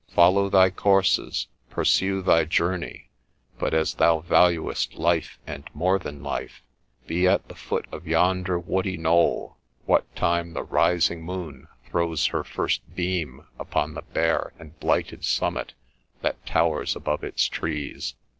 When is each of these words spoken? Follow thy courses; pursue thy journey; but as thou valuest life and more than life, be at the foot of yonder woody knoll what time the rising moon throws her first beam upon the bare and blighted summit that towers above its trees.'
Follow 0.09 0.49
thy 0.49 0.71
courses; 0.71 1.45
pursue 1.69 2.23
thy 2.23 2.43
journey; 2.43 3.11
but 3.59 3.71
as 3.71 3.93
thou 3.93 4.19
valuest 4.21 4.95
life 4.97 5.37
and 5.45 5.69
more 5.75 5.99
than 5.99 6.23
life, 6.23 6.63
be 7.05 7.27
at 7.27 7.47
the 7.47 7.53
foot 7.53 7.85
of 7.91 8.07
yonder 8.07 8.57
woody 8.57 8.97
knoll 8.97 9.57
what 9.85 10.09
time 10.15 10.53
the 10.55 10.63
rising 10.63 11.21
moon 11.23 11.67
throws 11.85 12.25
her 12.25 12.43
first 12.43 12.81
beam 12.95 13.45
upon 13.59 13.93
the 13.93 14.01
bare 14.01 14.53
and 14.57 14.79
blighted 14.79 15.23
summit 15.23 15.75
that 16.23 16.43
towers 16.47 16.95
above 16.95 17.23
its 17.23 17.45
trees.' 17.47 18.15